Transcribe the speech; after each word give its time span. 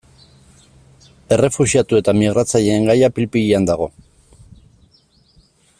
Errefuxiatu 1.35 1.99
eta 2.01 2.15
migratzaileen 2.21 2.89
gaia 2.91 3.11
pil-pilean 3.19 3.69
dago. 3.71 3.89